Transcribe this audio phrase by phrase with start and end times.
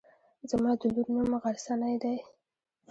[0.49, 2.15] زما د لور نوم غرڅنۍ دی.